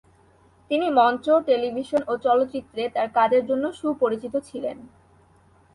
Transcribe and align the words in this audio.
তিনি 0.71 0.87
মঞ্চ, 0.89 1.25
টেলিভিশন 1.47 2.01
ও 2.07 2.13
চলচ্চিত্রে 2.17 2.83
তার 2.95 3.07
কাজের 3.17 3.43
জন্য 3.49 3.65
সুপরিচিত 3.79 4.33
ছিলেন। 4.49 4.77